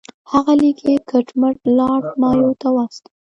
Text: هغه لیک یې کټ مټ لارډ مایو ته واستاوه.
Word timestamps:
هغه 0.31 0.53
لیک 0.61 0.79
یې 0.87 0.95
کټ 1.09 1.27
مټ 1.39 1.57
لارډ 1.77 2.05
مایو 2.21 2.51
ته 2.61 2.67
واستاوه. 2.75 3.13